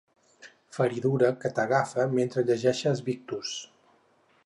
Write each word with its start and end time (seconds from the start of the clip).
Feridura 0.77 1.29
que 1.45 1.53
t'agafa 1.59 2.07
mentre 2.17 2.47
llegeixes 2.51 3.07
Victus. 3.11 3.57